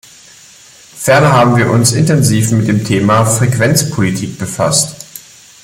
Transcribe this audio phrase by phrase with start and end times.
[0.97, 5.05] Ferner haben wir uns intensiv mit dem Thema Frequenzpolitik befasst.